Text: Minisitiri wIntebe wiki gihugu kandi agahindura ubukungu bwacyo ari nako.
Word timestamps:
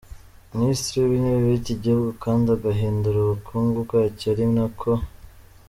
Minisitiri 0.57 1.03
wIntebe 1.09 1.41
wiki 1.51 1.73
gihugu 1.83 2.09
kandi 2.23 2.45
agahindura 2.55 3.17
ubukungu 3.21 3.75
bwacyo 3.85 4.25
ari 4.33 4.45
nako. 4.55 4.91